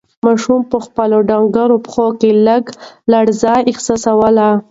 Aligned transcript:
ماشوم 0.25 0.61
په 0.71 0.77
خپلو 0.85 1.17
ډنگرو 1.29 1.77
پښو 1.85 2.07
کې 2.19 2.29
لږه 2.47 2.73
لړزه 3.11 3.53
احساسوله. 3.71 4.49